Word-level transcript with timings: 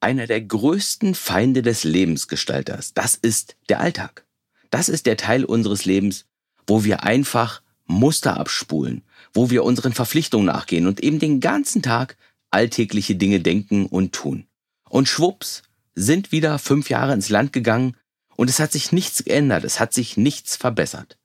Einer 0.00 0.26
der 0.26 0.40
größten 0.40 1.14
Feinde 1.14 1.62
des 1.62 1.84
Lebensgestalters, 1.84 2.94
das 2.94 3.14
ist 3.14 3.56
der 3.68 3.80
Alltag. 3.80 4.26
Das 4.70 4.88
ist 4.88 5.06
der 5.06 5.16
Teil 5.16 5.44
unseres 5.44 5.84
Lebens, 5.84 6.26
wo 6.66 6.84
wir 6.84 7.04
einfach 7.04 7.62
Muster 7.86 8.36
abspulen, 8.36 9.02
wo 9.32 9.50
wir 9.50 9.64
unseren 9.64 9.92
Verpflichtungen 9.92 10.46
nachgehen 10.46 10.86
und 10.86 11.00
eben 11.00 11.18
den 11.18 11.40
ganzen 11.40 11.82
Tag 11.82 12.16
alltägliche 12.50 13.16
Dinge 13.16 13.40
denken 13.40 13.86
und 13.86 14.12
tun. 14.12 14.46
Und 14.88 15.08
schwupps 15.08 15.62
sind 15.94 16.32
wieder 16.32 16.58
fünf 16.58 16.90
Jahre 16.90 17.14
ins 17.14 17.28
Land 17.28 17.52
gegangen 17.52 17.96
und 18.36 18.50
es 18.50 18.60
hat 18.60 18.72
sich 18.72 18.92
nichts 18.92 19.24
geändert, 19.24 19.64
es 19.64 19.80
hat 19.80 19.92
sich 19.92 20.16
nichts 20.16 20.56
verbessert. 20.56 21.18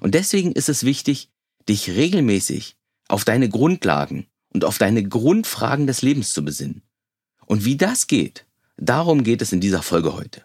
Und 0.00 0.14
deswegen 0.14 0.52
ist 0.52 0.68
es 0.68 0.84
wichtig, 0.84 1.30
dich 1.68 1.90
regelmäßig 1.90 2.76
auf 3.08 3.24
deine 3.24 3.48
Grundlagen 3.48 4.26
und 4.52 4.64
auf 4.64 4.78
deine 4.78 5.02
Grundfragen 5.02 5.86
des 5.86 6.02
Lebens 6.02 6.32
zu 6.32 6.44
besinnen. 6.44 6.82
Und 7.52 7.66
wie 7.66 7.76
das 7.76 8.06
geht, 8.06 8.46
darum 8.78 9.24
geht 9.24 9.42
es 9.42 9.52
in 9.52 9.60
dieser 9.60 9.82
Folge 9.82 10.14
heute. 10.14 10.40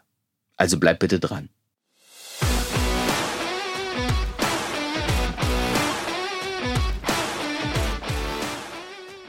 Also 0.58 0.78
bleib 0.78 1.00
bitte 1.00 1.22
dran. 1.22 1.48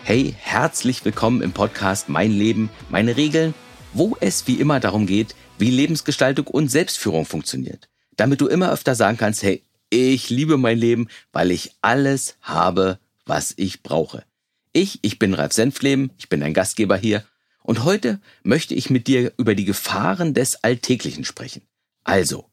Hey, 0.02 0.34
herzlich 0.36 1.04
willkommen 1.04 1.40
im 1.40 1.52
Podcast 1.52 2.08
Mein 2.08 2.32
Leben, 2.32 2.68
meine 2.88 3.16
Regeln, 3.16 3.54
wo 3.92 4.16
es 4.18 4.48
wie 4.48 4.54
immer 4.54 4.80
darum 4.80 5.06
geht, 5.06 5.36
wie 5.58 5.70
Lebensgestaltung 5.70 6.48
und 6.48 6.72
Selbstführung 6.72 7.26
funktioniert. 7.26 7.88
Damit 8.16 8.40
du 8.40 8.48
immer 8.48 8.72
öfter 8.72 8.96
sagen 8.96 9.18
kannst, 9.18 9.44
hey, 9.44 9.62
ich 9.88 10.30
liebe 10.30 10.56
mein 10.56 10.78
Leben, 10.78 11.06
weil 11.30 11.52
ich 11.52 11.76
alles 11.80 12.38
habe, 12.40 12.98
was 13.24 13.54
ich 13.56 13.84
brauche. 13.84 14.24
Ich, 14.72 14.98
ich 15.02 15.20
bin 15.20 15.32
Ralf 15.32 15.52
Senfleben, 15.52 16.10
ich 16.18 16.28
bin 16.28 16.40
dein 16.40 16.54
Gastgeber 16.54 16.96
hier 16.96 17.22
und 17.68 17.84
heute 17.84 18.18
möchte 18.44 18.74
ich 18.74 18.88
mit 18.88 19.08
dir 19.08 19.34
über 19.36 19.54
die 19.54 19.66
Gefahren 19.66 20.32
des 20.32 20.64
Alltäglichen 20.64 21.26
sprechen. 21.26 21.60
Also, 22.02 22.48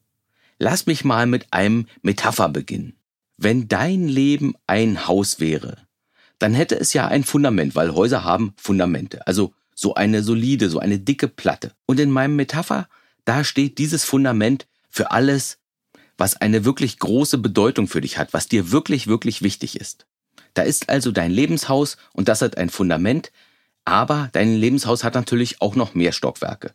lass 0.58 0.84
mich 0.84 1.06
mal 1.06 1.24
mit 1.24 1.54
einem 1.54 1.86
Metapher 2.02 2.50
beginnen. 2.50 2.98
Wenn 3.38 3.66
dein 3.66 4.08
Leben 4.08 4.56
ein 4.66 5.06
Haus 5.06 5.40
wäre, 5.40 5.78
dann 6.38 6.52
hätte 6.52 6.78
es 6.78 6.92
ja 6.92 7.08
ein 7.08 7.24
Fundament, 7.24 7.74
weil 7.74 7.94
Häuser 7.94 8.24
haben 8.24 8.52
Fundamente. 8.58 9.26
Also 9.26 9.54
so 9.74 9.94
eine 9.94 10.22
solide, 10.22 10.68
so 10.68 10.80
eine 10.80 10.98
dicke 10.98 11.28
Platte. 11.28 11.72
Und 11.86 11.98
in 11.98 12.10
meinem 12.10 12.36
Metapher, 12.36 12.86
da 13.24 13.42
steht 13.42 13.78
dieses 13.78 14.04
Fundament 14.04 14.66
für 14.90 15.12
alles, 15.12 15.56
was 16.18 16.36
eine 16.36 16.66
wirklich 16.66 16.98
große 16.98 17.38
Bedeutung 17.38 17.88
für 17.88 18.02
dich 18.02 18.18
hat, 18.18 18.34
was 18.34 18.48
dir 18.48 18.70
wirklich, 18.70 19.06
wirklich 19.06 19.40
wichtig 19.40 19.80
ist. 19.80 20.04
Da 20.52 20.60
ist 20.60 20.90
also 20.90 21.10
dein 21.10 21.30
Lebenshaus 21.30 21.96
und 22.12 22.28
das 22.28 22.42
hat 22.42 22.58
ein 22.58 22.68
Fundament, 22.68 23.32
aber 23.86 24.28
dein 24.32 24.54
Lebenshaus 24.54 25.04
hat 25.04 25.14
natürlich 25.14 25.62
auch 25.62 25.76
noch 25.76 25.94
mehr 25.94 26.12
Stockwerke. 26.12 26.74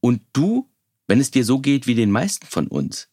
Und 0.00 0.20
du, 0.32 0.68
wenn 1.08 1.18
es 1.18 1.30
dir 1.30 1.44
so 1.44 1.58
geht 1.58 1.86
wie 1.86 1.94
den 1.94 2.10
meisten 2.10 2.46
von 2.46 2.68
uns, 2.68 3.08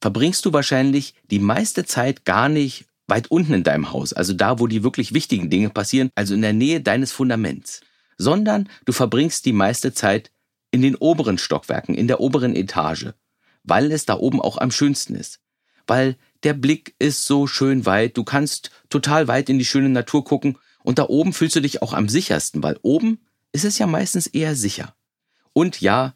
verbringst 0.00 0.46
du 0.46 0.52
wahrscheinlich 0.52 1.14
die 1.30 1.40
meiste 1.40 1.84
Zeit 1.84 2.24
gar 2.24 2.48
nicht 2.48 2.86
weit 3.08 3.30
unten 3.30 3.52
in 3.52 3.64
deinem 3.64 3.92
Haus, 3.92 4.12
also 4.12 4.32
da, 4.32 4.58
wo 4.58 4.68
die 4.68 4.84
wirklich 4.84 5.12
wichtigen 5.12 5.50
Dinge 5.50 5.70
passieren, 5.70 6.10
also 6.14 6.34
in 6.34 6.42
der 6.42 6.52
Nähe 6.52 6.80
deines 6.80 7.12
Fundaments, 7.12 7.80
sondern 8.16 8.68
du 8.84 8.92
verbringst 8.92 9.44
die 9.44 9.52
meiste 9.52 9.92
Zeit 9.92 10.30
in 10.70 10.82
den 10.82 10.94
oberen 10.94 11.38
Stockwerken, 11.38 11.94
in 11.94 12.06
der 12.06 12.20
oberen 12.20 12.54
Etage, 12.54 13.08
weil 13.64 13.90
es 13.90 14.06
da 14.06 14.16
oben 14.16 14.40
auch 14.40 14.56
am 14.56 14.70
schönsten 14.70 15.16
ist. 15.16 15.40
Weil 15.86 16.16
der 16.44 16.54
Blick 16.54 16.94
ist 17.00 17.26
so 17.26 17.48
schön 17.48 17.86
weit, 17.86 18.16
du 18.16 18.22
kannst 18.22 18.70
total 18.88 19.26
weit 19.26 19.48
in 19.50 19.58
die 19.58 19.64
schöne 19.64 19.88
Natur 19.88 20.24
gucken 20.24 20.56
und 20.82 20.98
da 20.98 21.04
oben 21.08 21.32
fühlst 21.32 21.56
du 21.56 21.60
dich 21.60 21.82
auch 21.82 21.92
am 21.92 22.08
sichersten, 22.08 22.62
weil 22.62 22.78
oben 22.82 23.20
ist 23.52 23.64
es 23.64 23.78
ja 23.78 23.86
meistens 23.86 24.26
eher 24.26 24.56
sicher. 24.56 24.94
Und 25.52 25.80
ja, 25.80 26.14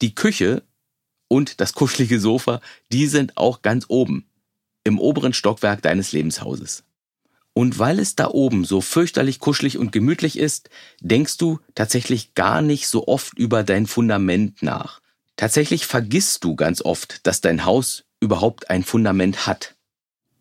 die 0.00 0.14
Küche 0.14 0.62
und 1.28 1.60
das 1.60 1.72
kuschelige 1.72 2.20
Sofa, 2.20 2.60
die 2.92 3.06
sind 3.06 3.36
auch 3.36 3.62
ganz 3.62 3.86
oben, 3.88 4.26
im 4.84 4.98
oberen 4.98 5.32
Stockwerk 5.32 5.82
deines 5.82 6.12
Lebenshauses. 6.12 6.84
Und 7.52 7.78
weil 7.78 7.98
es 7.98 8.14
da 8.14 8.28
oben 8.28 8.64
so 8.64 8.80
fürchterlich 8.80 9.40
kuschelig 9.40 9.78
und 9.78 9.90
gemütlich 9.90 10.38
ist, 10.38 10.68
denkst 11.00 11.38
du 11.38 11.58
tatsächlich 11.74 12.34
gar 12.34 12.60
nicht 12.60 12.86
so 12.86 13.08
oft 13.08 13.38
über 13.38 13.64
dein 13.64 13.86
Fundament 13.86 14.62
nach. 14.62 15.00
Tatsächlich 15.36 15.86
vergisst 15.86 16.44
du 16.44 16.54
ganz 16.54 16.82
oft, 16.82 17.26
dass 17.26 17.40
dein 17.40 17.64
Haus 17.64 18.04
überhaupt 18.20 18.70
ein 18.70 18.84
Fundament 18.84 19.46
hat. 19.46 19.75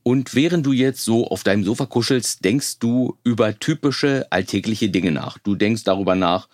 Und 0.08 0.36
während 0.36 0.64
du 0.68 0.72
jetzt 0.72 1.04
so 1.04 1.28
auf 1.30 1.42
deinem 1.42 1.64
Sofa 1.64 1.88
kuschelst, 1.88 2.46
denkst 2.46 2.78
du 2.78 3.18
über 3.24 3.58
typische 3.58 4.28
alltägliche 4.30 4.90
Dinge 4.90 5.12
nach. 5.12 5.40
Du 5.40 5.56
denkst 5.56 5.84
darüber 5.84 6.14
nach, 6.14 6.48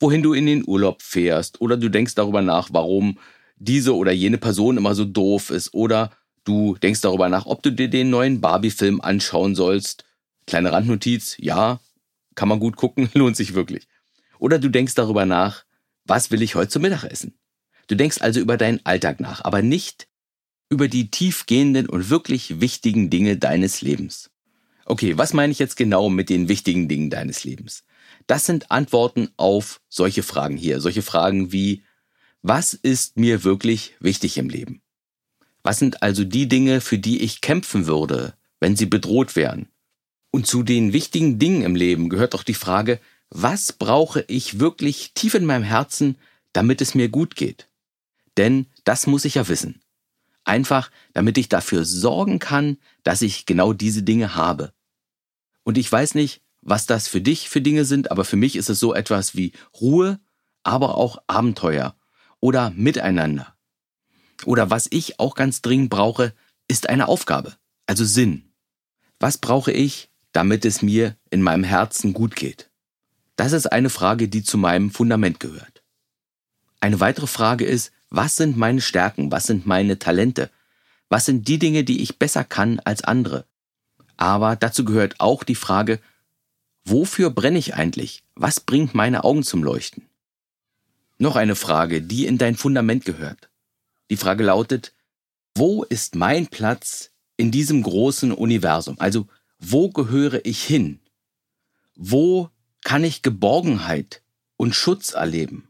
wohin 0.00 0.22
du 0.22 0.32
in 0.32 0.46
den 0.46 0.66
Urlaub 0.66 1.02
fährst, 1.02 1.60
oder 1.60 1.76
du 1.76 1.90
denkst 1.90 2.14
darüber 2.14 2.40
nach, 2.40 2.70
warum 2.72 3.18
diese 3.56 3.94
oder 3.94 4.10
jene 4.10 4.38
Person 4.38 4.78
immer 4.78 4.94
so 4.94 5.04
doof 5.04 5.50
ist, 5.50 5.74
oder 5.74 6.12
du 6.44 6.76
denkst 6.76 7.02
darüber 7.02 7.28
nach, 7.28 7.44
ob 7.44 7.62
du 7.62 7.70
dir 7.70 7.88
den 7.88 8.08
neuen 8.08 8.40
Barbie-Film 8.40 9.02
anschauen 9.02 9.54
sollst. 9.54 10.06
Kleine 10.46 10.72
Randnotiz, 10.72 11.36
ja, 11.38 11.80
kann 12.36 12.48
man 12.48 12.58
gut 12.58 12.76
gucken, 12.76 13.10
lohnt 13.14 13.36
sich 13.36 13.52
wirklich. 13.52 13.86
Oder 14.38 14.58
du 14.58 14.70
denkst 14.70 14.94
darüber 14.94 15.26
nach, 15.26 15.66
was 16.06 16.30
will 16.30 16.40
ich 16.40 16.54
heute 16.54 16.70
zum 16.70 16.80
Mittag 16.80 17.04
essen? 17.04 17.34
Du 17.86 17.96
denkst 17.96 18.22
also 18.22 18.40
über 18.40 18.56
deinen 18.56 18.80
Alltag 18.84 19.20
nach, 19.20 19.44
aber 19.44 19.60
nicht 19.60 20.08
über 20.74 20.88
die 20.88 21.08
tiefgehenden 21.08 21.88
und 21.88 22.10
wirklich 22.10 22.60
wichtigen 22.60 23.08
Dinge 23.08 23.36
deines 23.36 23.80
Lebens. 23.80 24.30
Okay, 24.86 25.16
was 25.16 25.32
meine 25.32 25.52
ich 25.52 25.60
jetzt 25.60 25.76
genau 25.76 26.10
mit 26.10 26.28
den 26.28 26.48
wichtigen 26.48 26.88
Dingen 26.88 27.10
deines 27.10 27.44
Lebens? 27.44 27.84
Das 28.26 28.44
sind 28.44 28.72
Antworten 28.72 29.28
auf 29.36 29.80
solche 29.88 30.24
Fragen 30.24 30.56
hier. 30.56 30.80
Solche 30.80 31.02
Fragen 31.02 31.52
wie, 31.52 31.84
was 32.42 32.74
ist 32.74 33.16
mir 33.16 33.44
wirklich 33.44 33.94
wichtig 34.00 34.36
im 34.36 34.48
Leben? 34.48 34.82
Was 35.62 35.78
sind 35.78 36.02
also 36.02 36.24
die 36.24 36.48
Dinge, 36.48 36.80
für 36.80 36.98
die 36.98 37.22
ich 37.22 37.40
kämpfen 37.40 37.86
würde, 37.86 38.34
wenn 38.58 38.74
sie 38.74 38.86
bedroht 38.86 39.36
wären? 39.36 39.68
Und 40.32 40.48
zu 40.48 40.64
den 40.64 40.92
wichtigen 40.92 41.38
Dingen 41.38 41.62
im 41.62 41.76
Leben 41.76 42.08
gehört 42.08 42.34
auch 42.34 42.42
die 42.42 42.54
Frage, 42.54 42.98
was 43.30 43.72
brauche 43.72 44.24
ich 44.26 44.58
wirklich 44.58 45.12
tief 45.14 45.34
in 45.34 45.46
meinem 45.46 45.62
Herzen, 45.62 46.16
damit 46.52 46.80
es 46.80 46.96
mir 46.96 47.08
gut 47.08 47.36
geht? 47.36 47.68
Denn 48.36 48.66
das 48.82 49.06
muss 49.06 49.24
ich 49.24 49.36
ja 49.36 49.46
wissen. 49.46 49.80
Einfach, 50.44 50.90
damit 51.12 51.38
ich 51.38 51.48
dafür 51.48 51.84
sorgen 51.84 52.38
kann, 52.38 52.78
dass 53.02 53.22
ich 53.22 53.46
genau 53.46 53.72
diese 53.72 54.02
Dinge 54.02 54.34
habe. 54.34 54.72
Und 55.62 55.78
ich 55.78 55.90
weiß 55.90 56.14
nicht, 56.14 56.42
was 56.60 56.86
das 56.86 57.08
für 57.08 57.20
dich 57.20 57.48
für 57.48 57.60
Dinge 57.60 57.84
sind, 57.84 58.10
aber 58.10 58.24
für 58.24 58.36
mich 58.36 58.56
ist 58.56 58.70
es 58.70 58.78
so 58.78 58.94
etwas 58.94 59.34
wie 59.34 59.52
Ruhe, 59.80 60.20
aber 60.62 60.96
auch 60.96 61.18
Abenteuer 61.26 61.96
oder 62.40 62.70
Miteinander. 62.70 63.54
Oder 64.44 64.70
was 64.70 64.86
ich 64.90 65.18
auch 65.18 65.34
ganz 65.34 65.62
dringend 65.62 65.90
brauche, 65.90 66.34
ist 66.68 66.88
eine 66.88 67.08
Aufgabe, 67.08 67.56
also 67.86 68.04
Sinn. 68.04 68.52
Was 69.20 69.38
brauche 69.38 69.72
ich, 69.72 70.10
damit 70.32 70.64
es 70.64 70.82
mir 70.82 71.16
in 71.30 71.42
meinem 71.42 71.64
Herzen 71.64 72.12
gut 72.12 72.36
geht? 72.36 72.70
Das 73.36 73.52
ist 73.52 73.70
eine 73.72 73.90
Frage, 73.90 74.28
die 74.28 74.42
zu 74.42 74.58
meinem 74.58 74.90
Fundament 74.90 75.40
gehört. 75.40 75.82
Eine 76.80 77.00
weitere 77.00 77.26
Frage 77.26 77.64
ist, 77.64 77.92
was 78.16 78.36
sind 78.36 78.56
meine 78.56 78.80
Stärken? 78.80 79.32
Was 79.32 79.46
sind 79.46 79.66
meine 79.66 79.98
Talente? 79.98 80.50
Was 81.08 81.26
sind 81.26 81.48
die 81.48 81.58
Dinge, 81.58 81.84
die 81.84 82.02
ich 82.02 82.18
besser 82.18 82.44
kann 82.44 82.80
als 82.80 83.02
andere? 83.02 83.44
Aber 84.16 84.56
dazu 84.56 84.84
gehört 84.84 85.20
auch 85.20 85.42
die 85.42 85.54
Frage, 85.54 85.98
wofür 86.84 87.30
brenne 87.30 87.58
ich 87.58 87.74
eigentlich? 87.74 88.22
Was 88.34 88.60
bringt 88.60 88.94
meine 88.94 89.24
Augen 89.24 89.42
zum 89.42 89.64
Leuchten? 89.64 90.08
Noch 91.18 91.36
eine 91.36 91.56
Frage, 91.56 92.02
die 92.02 92.26
in 92.26 92.38
dein 92.38 92.56
Fundament 92.56 93.04
gehört. 93.04 93.48
Die 94.10 94.16
Frage 94.16 94.44
lautet, 94.44 94.92
wo 95.56 95.82
ist 95.84 96.14
mein 96.14 96.46
Platz 96.46 97.10
in 97.36 97.50
diesem 97.50 97.82
großen 97.82 98.32
Universum? 98.32 98.96
Also, 98.98 99.26
wo 99.58 99.90
gehöre 99.90 100.44
ich 100.44 100.62
hin? 100.62 101.00
Wo 101.96 102.50
kann 102.82 103.04
ich 103.04 103.22
Geborgenheit 103.22 104.22
und 104.56 104.74
Schutz 104.74 105.12
erleben? 105.14 105.68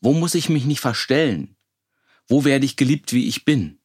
Wo 0.00 0.12
muss 0.12 0.34
ich 0.34 0.48
mich 0.48 0.64
nicht 0.64 0.80
verstellen? 0.80 1.56
Wo 2.28 2.44
werde 2.44 2.66
ich 2.66 2.76
geliebt, 2.76 3.12
wie 3.12 3.26
ich 3.26 3.44
bin? 3.44 3.78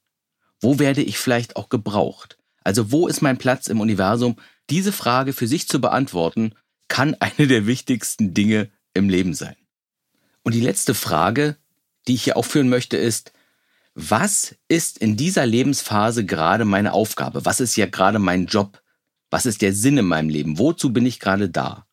Wo 0.60 0.80
werde 0.80 1.02
ich 1.02 1.18
vielleicht 1.18 1.56
auch 1.56 1.70
gebraucht? 1.70 2.38
Also 2.64 2.92
wo 2.92 3.08
ist 3.08 3.22
mein 3.22 3.38
Platz 3.38 3.68
im 3.68 3.80
Universum? 3.82 4.38
Diese 4.70 4.92
Frage 4.92 5.34
für 5.34 5.48
sich 5.48 5.68
zu 5.68 5.82
beantworten, 5.82 6.54
kann 6.88 7.16
eine 7.20 7.48
der 7.48 7.66
wichtigsten 7.66 8.34
Dinge 8.34 8.70
im 8.94 9.10
Leben 9.10 9.34
sein. 9.34 9.56
Und 10.44 10.54
die 10.54 10.62
letzte 10.62 10.94
Frage, 10.94 11.58
die 12.08 12.16
ich 12.16 12.24
hier 12.24 12.38
aufführen 12.38 12.70
möchte, 12.70 12.98
ist, 12.98 13.32
was 13.96 14.56
ist 14.68 14.98
in 14.98 15.16
dieser 15.16 15.46
Lebensphase 15.46 16.26
gerade 16.26 16.66
meine 16.66 16.94
Aufgabe? 16.94 17.46
Was 17.46 17.60
ist 17.60 17.76
ja 17.76 17.86
gerade 17.86 18.20
mein 18.20 18.48
Job? 18.48 18.82
Was 19.30 19.46
ist 19.46 19.62
der 19.62 19.74
Sinn 19.74 19.98
in 19.98 20.06
meinem 20.06 20.30
Leben? 20.30 20.58
Wozu 20.58 20.92
bin 20.92 21.06
ich 21.06 21.20
gerade 21.20 21.50
da? 21.50 21.86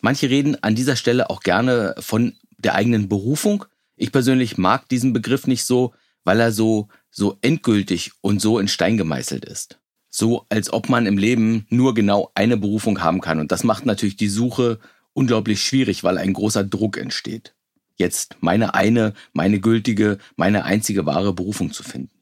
Manche 0.00 0.30
reden 0.30 0.62
an 0.62 0.74
dieser 0.74 0.96
Stelle 0.96 1.30
auch 1.30 1.40
gerne 1.40 1.94
von 1.98 2.34
der 2.56 2.74
eigenen 2.74 3.08
Berufung. 3.08 3.64
Ich 3.98 4.12
persönlich 4.12 4.56
mag 4.56 4.88
diesen 4.88 5.12
Begriff 5.12 5.46
nicht 5.46 5.64
so, 5.64 5.92
weil 6.24 6.40
er 6.40 6.52
so, 6.52 6.88
so 7.10 7.36
endgültig 7.42 8.12
und 8.20 8.40
so 8.40 8.58
in 8.58 8.68
Stein 8.68 8.96
gemeißelt 8.96 9.44
ist. 9.44 9.80
So, 10.08 10.46
als 10.48 10.72
ob 10.72 10.88
man 10.88 11.06
im 11.06 11.18
Leben 11.18 11.66
nur 11.68 11.94
genau 11.94 12.30
eine 12.34 12.56
Berufung 12.56 13.02
haben 13.02 13.20
kann. 13.20 13.40
Und 13.40 13.52
das 13.52 13.64
macht 13.64 13.86
natürlich 13.86 14.16
die 14.16 14.28
Suche 14.28 14.78
unglaublich 15.12 15.62
schwierig, 15.62 16.04
weil 16.04 16.16
ein 16.16 16.32
großer 16.32 16.64
Druck 16.64 16.96
entsteht. 16.96 17.54
jetzt 17.96 18.36
meine 18.40 18.74
eine, 18.74 19.14
meine 19.32 19.58
gültige, 19.58 20.18
meine 20.36 20.64
einzige 20.64 21.04
wahre 21.04 21.32
Berufung 21.32 21.72
zu 21.72 21.82
finden. 21.82 22.14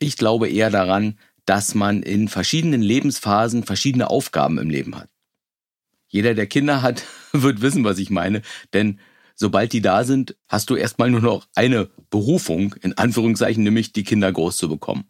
Ich 0.00 0.16
glaube 0.16 0.48
eher 0.48 0.70
daran, 0.70 1.16
dass 1.44 1.76
man 1.76 2.02
in 2.02 2.26
verschiedenen 2.26 2.82
Lebensphasen 2.82 3.62
verschiedene 3.62 4.10
Aufgaben 4.10 4.58
im 4.58 4.68
Leben 4.68 4.96
hat. 4.96 5.08
Jeder, 6.08 6.34
der 6.34 6.48
Kinder 6.48 6.82
hat, 6.82 7.04
wird 7.32 7.60
wissen, 7.62 7.84
was 7.84 7.98
ich 7.98 8.10
meine, 8.10 8.42
denn 8.72 8.98
sobald 9.36 9.72
die 9.72 9.82
da 9.82 10.02
sind, 10.02 10.34
hast 10.48 10.70
du 10.70 10.74
erstmal 10.74 11.10
nur 11.10 11.20
noch 11.20 11.46
eine 11.54 11.88
Berufung, 12.10 12.74
in 12.82 12.94
Anführungszeichen, 12.94 13.62
nämlich 13.62 13.92
die 13.92 14.04
Kinder 14.04 14.32
groß 14.32 14.56
zu 14.56 14.68
bekommen. 14.68 15.04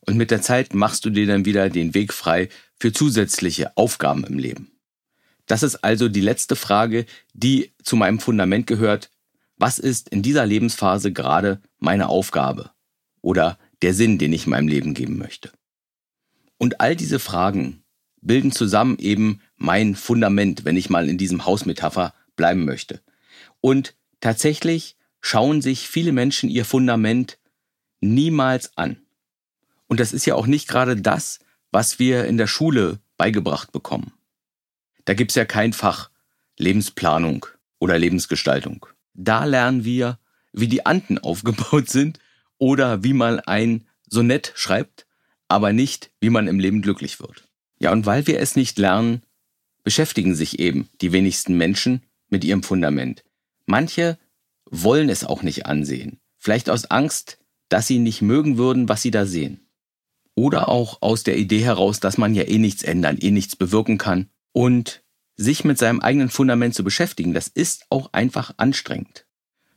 Und 0.00 0.16
mit 0.16 0.30
der 0.30 0.42
Zeit 0.42 0.74
machst 0.74 1.04
du 1.04 1.10
dir 1.10 1.26
dann 1.26 1.44
wieder 1.44 1.68
den 1.68 1.94
Weg 1.94 2.12
frei 2.12 2.48
für 2.78 2.92
zusätzliche 2.92 3.76
Aufgaben 3.76 4.24
im 4.24 4.38
Leben. 4.38 4.72
Das 5.46 5.62
ist 5.62 5.76
also 5.84 6.08
die 6.08 6.20
letzte 6.20 6.56
Frage, 6.56 7.06
die 7.34 7.72
zu 7.82 7.96
meinem 7.96 8.18
Fundament 8.18 8.66
gehört. 8.66 9.10
Was 9.56 9.78
ist 9.78 10.08
in 10.08 10.22
dieser 10.22 10.46
Lebensphase 10.46 11.12
gerade 11.12 11.60
meine 11.78 12.08
Aufgabe 12.08 12.70
oder 13.20 13.58
der 13.82 13.92
Sinn, 13.92 14.18
den 14.18 14.32
ich 14.32 14.46
meinem 14.46 14.68
Leben 14.68 14.94
geben 14.94 15.18
möchte? 15.18 15.50
Und 16.56 16.80
all 16.80 16.96
diese 16.96 17.18
Fragen 17.18 17.82
bilden 18.22 18.52
zusammen 18.52 18.98
eben 18.98 19.40
mein 19.56 19.96
Fundament, 19.96 20.64
wenn 20.64 20.76
ich 20.76 20.88
mal 20.88 21.08
in 21.08 21.18
diesem 21.18 21.44
Hausmetapher 21.44 22.14
bleiben 22.36 22.64
möchte. 22.64 23.00
Und 23.60 23.94
tatsächlich 24.20 24.96
schauen 25.20 25.62
sich 25.62 25.88
viele 25.88 26.12
Menschen 26.12 26.48
ihr 26.48 26.64
Fundament 26.64 27.38
niemals 28.00 28.76
an. 28.76 28.96
Und 29.86 30.00
das 30.00 30.12
ist 30.12 30.26
ja 30.26 30.34
auch 30.34 30.46
nicht 30.46 30.68
gerade 30.68 30.96
das, 30.96 31.40
was 31.70 31.98
wir 31.98 32.24
in 32.24 32.36
der 32.36 32.46
Schule 32.46 33.00
beigebracht 33.16 33.72
bekommen. 33.72 34.12
Da 35.04 35.14
gibt's 35.14 35.34
ja 35.34 35.44
kein 35.44 35.72
Fach 35.72 36.10
Lebensplanung 36.58 37.46
oder 37.78 37.98
Lebensgestaltung. 37.98 38.86
Da 39.14 39.44
lernen 39.44 39.84
wir, 39.84 40.18
wie 40.52 40.68
die 40.68 40.86
Anden 40.86 41.18
aufgebaut 41.22 41.88
sind 41.88 42.18
oder 42.58 43.02
wie 43.02 43.12
man 43.12 43.40
ein 43.40 43.86
Sonett 44.08 44.52
schreibt, 44.54 45.06
aber 45.48 45.72
nicht, 45.72 46.10
wie 46.20 46.30
man 46.30 46.48
im 46.48 46.60
Leben 46.60 46.82
glücklich 46.82 47.20
wird. 47.20 47.48
Ja, 47.78 47.92
und 47.92 48.06
weil 48.06 48.26
wir 48.26 48.40
es 48.40 48.56
nicht 48.56 48.78
lernen, 48.78 49.22
beschäftigen 49.82 50.34
sich 50.34 50.58
eben 50.58 50.88
die 51.00 51.12
wenigsten 51.12 51.56
Menschen 51.56 52.02
mit 52.28 52.44
ihrem 52.44 52.62
Fundament. 52.62 53.24
Manche 53.70 54.18
wollen 54.68 55.08
es 55.08 55.22
auch 55.24 55.42
nicht 55.42 55.66
ansehen. 55.66 56.18
Vielleicht 56.38 56.68
aus 56.68 56.86
Angst, 56.86 57.38
dass 57.68 57.86
sie 57.86 58.00
nicht 58.00 58.20
mögen 58.20 58.58
würden, 58.58 58.88
was 58.88 59.00
sie 59.00 59.12
da 59.12 59.26
sehen. 59.26 59.60
Oder 60.34 60.68
auch 60.68 61.02
aus 61.02 61.22
der 61.22 61.38
Idee 61.38 61.60
heraus, 61.60 62.00
dass 62.00 62.18
man 62.18 62.34
ja 62.34 62.42
eh 62.42 62.58
nichts 62.58 62.82
ändern, 62.82 63.16
eh 63.18 63.30
nichts 63.30 63.54
bewirken 63.54 63.96
kann. 63.96 64.28
Und 64.50 65.04
sich 65.36 65.62
mit 65.62 65.78
seinem 65.78 66.00
eigenen 66.00 66.30
Fundament 66.30 66.74
zu 66.74 66.82
beschäftigen, 66.82 67.32
das 67.32 67.46
ist 67.46 67.86
auch 67.90 68.12
einfach 68.12 68.52
anstrengend. 68.56 69.26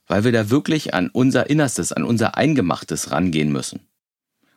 Weil 0.08 0.24
wir 0.24 0.32
da 0.32 0.50
wirklich 0.50 0.96
an 0.96 1.12
unser 1.12 1.52
Innerstes, 1.52 1.94
an 1.94 2.04
unser 2.04 2.36
Eingemachtes 2.36 3.12
rangehen 3.12 3.52
müssen. 3.52 3.88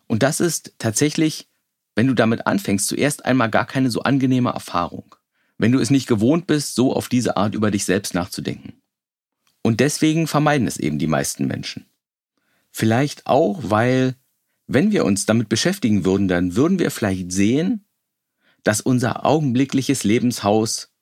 Und 0.06 0.22
das 0.22 0.40
ist 0.40 0.76
tatsächlich, 0.78 1.50
wenn 1.94 2.06
du 2.06 2.14
damit 2.14 2.46
anfängst, 2.46 2.88
zuerst 2.88 3.26
einmal 3.26 3.50
gar 3.50 3.66
keine 3.66 3.90
so 3.90 4.00
angenehme 4.02 4.50
Erfahrung. 4.50 5.14
Wenn 5.58 5.72
du 5.72 5.78
es 5.78 5.90
nicht 5.90 6.06
gewohnt 6.06 6.46
bist, 6.46 6.74
so 6.74 6.94
auf 6.94 7.10
diese 7.10 7.36
Art 7.36 7.54
über 7.54 7.70
dich 7.70 7.84
selbst 7.84 8.14
nachzudenken. 8.14 8.80
Und 9.66 9.80
deswegen 9.80 10.28
vermeiden 10.28 10.68
es 10.68 10.76
eben 10.76 11.00
die 11.00 11.08
meisten 11.08 11.48
Menschen. 11.48 11.86
Vielleicht 12.70 13.26
auch, 13.26 13.58
weil, 13.64 14.14
wenn 14.68 14.92
wir 14.92 15.04
uns 15.04 15.26
damit 15.26 15.48
beschäftigen 15.48 16.04
würden, 16.04 16.28
dann 16.28 16.54
würden 16.54 16.78
wir 16.78 16.92
vielleicht 16.92 17.32
sehen, 17.32 17.84
dass 18.62 18.80
unser 18.80 19.26
augenblickliches 19.26 20.04
Lebenshaus 20.04 20.92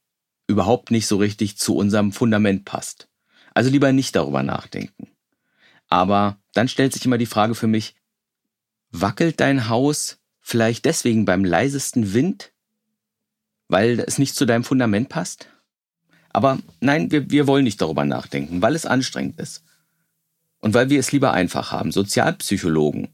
überhaupt 0.47 0.91
nicht 0.91 1.07
so 1.07 1.19
richtig 1.19 1.59
zu 1.59 1.77
unserem 1.77 2.11
Fundament 2.11 2.65
passt. 2.65 3.11
Also 3.53 3.69
lieber 3.69 3.93
nicht 3.93 4.17
darüber 4.17 4.43
nachdenken. 4.43 5.09
Aber 5.91 6.39
dann 6.55 6.69
stellt 6.69 6.95
sich 6.95 7.05
immer 7.05 7.19
die 7.19 7.27
Frage 7.27 7.55
für 7.55 7.67
mich, 7.67 7.95
wackelt 8.93 9.41
dein 9.41 9.69
Haus 9.69 10.21
vielleicht 10.41 10.87
deswegen 10.87 11.27
beim 11.27 11.45
leisesten 11.45 12.15
Wind, 12.15 12.55
weil 13.69 14.01
es 14.01 14.17
nicht 14.17 14.35
zu 14.35 14.47
deinem 14.47 14.65
Fundament 14.65 15.11
passt? 15.11 15.51
Aber 16.35 16.59
nein, 16.81 17.13
wir, 17.13 17.31
wir 17.31 17.47
wollen 17.47 17.65
nicht 17.65 17.81
darüber 17.81 18.05
nachdenken, 18.05 18.61
weil 18.61 18.75
es 18.75 18.87
anstrengend 18.87 19.39
ist. 19.39 19.63
Und 20.59 20.75
weil 20.75 20.91
wir 20.91 20.99
es 20.99 21.13
lieber 21.13 21.33
einfach 21.33 21.71
haben. 21.71 21.93
Sozialpsychologen, 21.93 23.09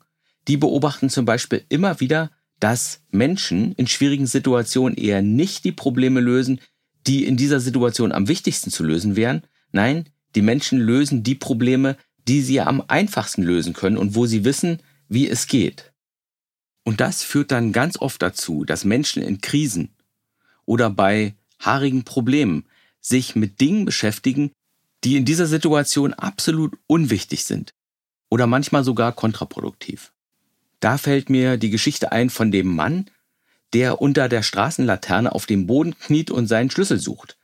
die 0.49 0.56
beobachten 0.56 1.11
zum 1.11 1.26
Beispiel 1.26 1.62
immer 1.69 2.00
wieder, 2.00 2.31
dass 2.61 3.02
Menschen 3.11 3.72
in 3.72 3.87
schwierigen 3.87 4.26
Situationen 4.26 4.96
eher 4.96 5.20
nicht 5.20 5.64
die 5.64 5.72
Probleme 5.72 6.20
lösen, 6.20 6.61
die 7.06 7.26
in 7.26 7.37
dieser 7.37 7.61
Situation 7.61 8.12
am 8.12 8.26
wichtigsten 8.26 8.70
zu 8.70 8.84
lösen 8.84 9.17
wären. 9.17 9.43
Nein, 9.70 10.08
die 10.34 10.43
Menschen 10.43 10.78
lösen 10.78 11.22
die 11.22 11.34
Probleme, 11.34 11.96
die 12.26 12.40
sie 12.40 12.61
am 12.61 12.82
einfachsten 12.88 13.43
lösen 13.43 13.75
können 13.75 13.99
und 13.99 14.14
wo 14.14 14.25
sie 14.25 14.44
wissen, 14.44 14.81
wie 15.08 15.28
es 15.28 15.46
geht. 15.46 15.93
Und 16.84 17.00
das 17.00 17.22
führt 17.22 17.50
dann 17.50 17.72
ganz 17.72 17.99
oft 17.99 18.22
dazu, 18.22 18.64
dass 18.64 18.84
Menschen 18.84 19.22
in 19.22 19.43
Krisen 19.43 19.90
oder 20.64 20.88
bei 20.88 21.34
haarigen 21.58 22.05
Problemen 22.05 22.64
sich 23.00 23.37
mit 23.37 23.61
Dingen 23.61 23.85
beschäftigen, 23.85 24.52
die 25.05 25.17
in 25.17 25.25
dieser 25.25 25.47
Situation 25.47 26.12
absolut 26.12 26.76
unwichtig 26.87 27.44
sind 27.44 27.73
oder 28.29 28.47
manchmal 28.47 28.85
sogar 28.85 29.12
kontraproduktiv. 29.12 30.12
Da 30.81 30.99
fällt 30.99 31.31
mir 31.31 31.56
die 31.56 31.70
Geschichte 31.70 32.12
ein 32.12 32.31
von 32.31 32.50
dem 32.50 32.75
Mann, 32.75 33.11
der 33.73 34.00
unter 34.00 34.29
der 34.29 34.43
Straßenlaterne 34.43 35.32
auf 35.32 35.47
dem 35.47 35.67
Boden 35.67 35.99
kniet 35.99 36.31
und 36.31 36.47
seinen 36.47 36.70
Schlüssel 36.70 36.99
sucht, 36.99 37.38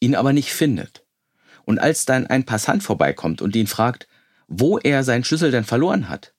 ihn 0.00 0.14
aber 0.14 0.32
nicht 0.32 0.52
findet. 0.52 1.04
Und 1.64 1.78
als 1.78 2.04
dann 2.04 2.26
ein 2.26 2.44
Passant 2.44 2.82
vorbeikommt 2.82 3.42
und 3.42 3.56
ihn 3.56 3.66
fragt, 3.66 4.08
wo 4.48 4.78
er 4.78 5.04
seinen 5.04 5.24
Schlüssel 5.24 5.50
denn 5.50 5.64
verloren 5.64 6.08
hat, 6.08 6.34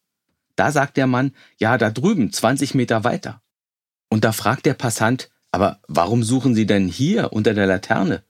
da 0.55 0.71
sagt 0.71 0.97
der 0.97 1.07
Mann, 1.07 1.33
ja, 1.57 1.77
da 1.77 1.89
drüben, 1.89 2.31
20 2.31 2.75
Meter 2.75 3.03
weiter. 3.03 3.41
Und 4.09 4.23
da 4.23 4.31
fragt 4.31 4.65
der 4.65 4.75
Passant, 4.75 5.31
aber 5.51 5.79
warum 5.87 6.23
suchen 6.23 6.53
Sie 6.53 6.67
denn 6.67 6.87
hier 6.87 7.33
unter 7.33 7.53
der 7.53 7.65
Laterne? 7.65 8.23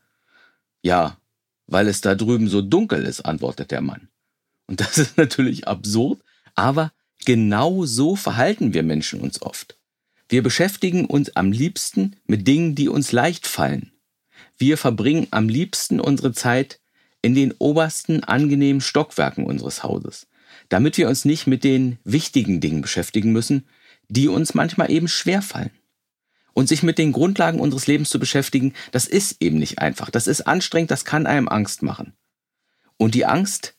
Ja, 0.84 1.18
weil 1.66 1.88
es 1.88 2.02
da 2.02 2.14
drüben 2.14 2.48
so 2.48 2.62
dunkel 2.62 3.04
ist, 3.06 3.22
antwortet 3.22 3.72
der 3.72 3.82
Mann. 3.82 4.10
Und 4.68 4.80
das 4.80 4.98
ist 4.98 5.18
natürlich 5.18 5.68
absurd, 5.68 6.22
aber 6.56 6.92
genau 7.26 7.86
so 7.86 8.16
verhalten 8.16 8.74
wir 8.74 8.84
Menschen 8.84 9.22
uns 9.22 9.42
oft. 9.42 9.78
Wir 10.30 10.44
beschäftigen 10.44 11.06
uns 11.06 11.36
am 11.36 11.52
liebsten 11.52 12.16
mit 12.28 12.48
Dingen, 12.48 12.76
die 12.76 12.90
uns 12.90 13.12
leicht 13.12 13.48
fallen. 13.48 13.92
Wir 14.58 14.78
verbringen 14.78 15.28
am 15.32 15.50
liebsten 15.50 16.00
unsere 16.00 16.34
Zeit 16.34 16.80
in 17.22 17.34
den 17.34 17.54
obersten 17.60 18.24
angenehmen 18.24 18.82
Stockwerken 18.82 19.46
unseres 19.46 19.84
Hauses, 19.84 20.28
damit 20.70 20.98
wir 20.98 21.08
uns 21.08 21.26
nicht 21.26 21.48
mit 21.48 21.64
den 21.64 21.98
wichtigen 22.04 22.60
Dingen 22.60 22.82
beschäftigen 22.82 23.32
müssen, 23.32 23.66
die 24.10 24.28
uns 24.28 24.54
manchmal 24.54 24.92
eben 24.92 25.08
schwer 25.08 25.42
fallen. 25.42 25.72
Und 26.54 26.68
sich 26.68 26.84
mit 26.84 26.98
den 26.98 27.12
Grundlagen 27.12 27.60
unseres 27.60 27.88
Lebens 27.88 28.10
zu 28.10 28.20
beschäftigen, 28.20 28.74
das 28.92 29.08
ist 29.08 29.42
eben 29.42 29.58
nicht 29.58 29.80
einfach. 29.80 30.12
Das 30.12 30.28
ist 30.28 30.42
anstrengend, 30.42 30.92
das 30.92 31.06
kann 31.06 31.26
einem 31.26 31.48
Angst 31.48 31.82
machen. 31.82 32.14
Und 32.98 33.16
die 33.16 33.26
Angst, 33.26 33.76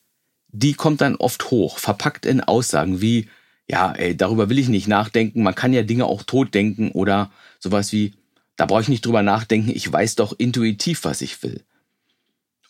die 0.48 0.74
kommt 0.74 1.00
dann 1.00 1.16
oft 1.16 1.50
hoch, 1.50 1.78
verpackt 1.78 2.26
in 2.26 2.40
Aussagen 2.40 3.00
wie, 3.00 3.28
ja, 3.68 3.92
ey, 3.92 4.16
darüber 4.16 4.48
will 4.48 4.58
ich 4.58 4.68
nicht 4.68 4.88
nachdenken, 4.88 5.42
man 5.42 5.54
kann 5.54 5.72
ja 5.72 5.82
Dinge 5.82 6.06
auch 6.06 6.22
totdenken 6.22 6.90
oder 6.90 7.30
sowas 7.58 7.92
wie, 7.92 8.14
da 8.56 8.66
brauche 8.66 8.82
ich 8.82 8.88
nicht 8.88 9.06
drüber 9.06 9.22
nachdenken, 9.22 9.70
ich 9.70 9.90
weiß 9.90 10.16
doch 10.16 10.34
intuitiv, 10.36 11.04
was 11.04 11.22
ich 11.22 11.42
will. 11.42 11.62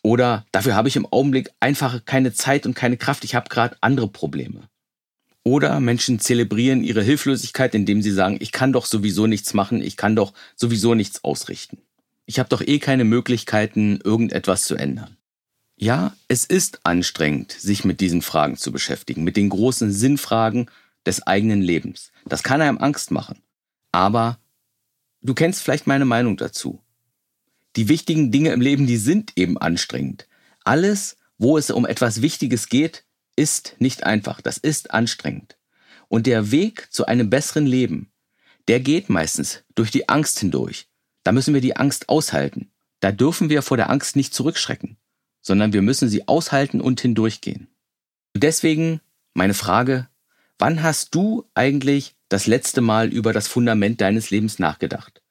Oder 0.01 0.45
dafür 0.51 0.75
habe 0.75 0.87
ich 0.87 0.95
im 0.95 1.11
Augenblick 1.11 1.51
einfach 1.59 2.05
keine 2.05 2.31
Zeit 2.31 2.65
und 2.65 2.75
keine 2.75 2.97
Kraft, 2.97 3.23
ich 3.23 3.35
habe 3.35 3.49
gerade 3.49 3.75
andere 3.81 4.07
Probleme. 4.07 4.69
Oder 5.47 5.79
Menschen 5.79 6.19
zelebrieren 6.19 6.83
ihre 6.83 7.03
Hilflosigkeit, 7.03 7.75
indem 7.75 8.01
sie 8.01 8.11
sagen, 8.11 8.37
ich 8.39 8.51
kann 8.51 8.73
doch 8.73 8.87
sowieso 8.87 9.27
nichts 9.27 9.53
machen, 9.53 9.83
ich 9.83 9.95
kann 9.95 10.15
doch 10.15 10.33
sowieso 10.55 10.95
nichts 10.95 11.23
ausrichten. 11.23 11.77
Ich 12.25 12.39
habe 12.39 12.49
doch 12.49 12.61
eh 12.61 12.79
keine 12.79 13.03
Möglichkeiten, 13.03 13.99
irgendetwas 14.03 14.63
zu 14.63 14.75
ändern. 14.75 15.17
Ja, 15.77 16.15
es 16.27 16.45
ist 16.45 16.79
anstrengend, 16.83 17.51
sich 17.51 17.85
mit 17.85 18.01
diesen 18.01 18.23
Fragen 18.23 18.57
zu 18.57 18.71
beschäftigen, 18.71 19.23
mit 19.23 19.37
den 19.37 19.49
großen 19.49 19.91
Sinnfragen 19.91 20.71
des 21.05 21.21
eigenen 21.27 21.61
Lebens. 21.61 22.11
Das 22.25 22.41
kann 22.41 22.61
einem 22.61 22.79
Angst 22.79 23.11
machen. 23.11 23.43
Aber 23.91 24.39
du 25.21 25.35
kennst 25.35 25.61
vielleicht 25.61 25.85
meine 25.85 26.05
Meinung 26.05 26.37
dazu. 26.37 26.81
Die 27.75 27.87
wichtigen 27.87 28.31
Dinge 28.31 28.49
im 28.49 28.61
Leben, 28.61 28.87
die 28.87 28.97
sind 28.97 29.33
eben 29.35 29.59
anstrengend. 29.59 30.27
Alles, 30.63 31.17
wo 31.37 31.55
es 31.55 31.69
um 31.69 31.85
etwas 31.85 32.23
Wichtiges 32.23 32.67
geht, 32.67 33.03
ist 33.35 33.75
nicht 33.79 34.03
einfach, 34.03 34.41
das 34.41 34.57
ist 34.57 34.91
anstrengend. 34.91 35.57
Und 36.07 36.27
der 36.27 36.51
Weg 36.51 36.87
zu 36.91 37.05
einem 37.05 37.29
besseren 37.29 37.65
Leben, 37.65 38.11
der 38.67 38.79
geht 38.79 39.09
meistens 39.09 39.63
durch 39.75 39.91
die 39.91 40.09
Angst 40.09 40.39
hindurch. 40.39 40.87
Da 41.23 41.31
müssen 41.31 41.53
wir 41.53 41.61
die 41.61 41.75
Angst 41.75 42.09
aushalten. 42.09 42.71
Da 42.99 43.11
dürfen 43.11 43.49
wir 43.49 43.61
vor 43.61 43.77
der 43.77 43.89
Angst 43.89 44.15
nicht 44.15 44.33
zurückschrecken, 44.33 44.97
sondern 45.41 45.73
wir 45.73 45.81
müssen 45.81 46.09
sie 46.09 46.27
aushalten 46.27 46.81
und 46.81 47.01
hindurchgehen. 47.01 47.67
Deswegen 48.35 49.01
meine 49.33 49.53
Frage, 49.53 50.07
wann 50.57 50.81
hast 50.81 51.13
du 51.13 51.45
eigentlich 51.53 52.15
das 52.29 52.47
letzte 52.47 52.81
Mal 52.81 53.09
über 53.09 53.33
das 53.33 53.47
Fundament 53.47 54.01
deines 54.01 54.29
Lebens 54.29 54.59
nachgedacht? 54.59 55.21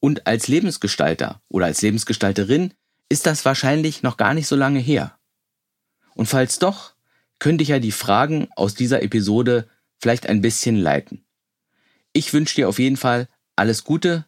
Und 0.00 0.26
als 0.26 0.48
Lebensgestalter 0.48 1.42
oder 1.48 1.66
als 1.66 1.82
Lebensgestalterin 1.82 2.74
ist 3.08 3.26
das 3.26 3.44
wahrscheinlich 3.44 4.02
noch 4.02 4.16
gar 4.16 4.34
nicht 4.34 4.46
so 4.46 4.54
lange 4.54 4.78
her. 4.78 5.18
Und 6.14 6.26
falls 6.26 6.58
doch, 6.58 6.94
könnte 7.38 7.62
ich 7.62 7.68
ja 7.68 7.78
die 7.78 7.92
Fragen 7.92 8.48
aus 8.56 8.74
dieser 8.74 9.02
Episode 9.02 9.68
vielleicht 9.98 10.26
ein 10.26 10.40
bisschen 10.40 10.76
leiten. 10.76 11.24
Ich 12.12 12.32
wünsche 12.32 12.56
dir 12.56 12.68
auf 12.68 12.78
jeden 12.78 12.96
Fall 12.96 13.28
alles 13.56 13.84
Gute 13.84 14.24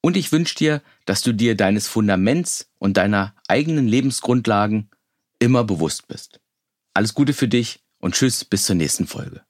und 0.00 0.16
ich 0.16 0.32
wünsche 0.32 0.54
dir, 0.54 0.82
dass 1.04 1.22
du 1.22 1.32
dir 1.32 1.56
deines 1.56 1.88
Fundaments 1.88 2.70
und 2.78 2.96
deiner 2.96 3.34
eigenen 3.48 3.88
Lebensgrundlagen 3.88 4.90
immer 5.38 5.64
bewusst 5.64 6.08
bist. 6.08 6.40
Alles 6.94 7.14
Gute 7.14 7.32
für 7.32 7.48
dich 7.48 7.80
und 7.98 8.14
tschüss 8.14 8.44
bis 8.44 8.64
zur 8.64 8.76
nächsten 8.76 9.06
Folge. 9.06 9.47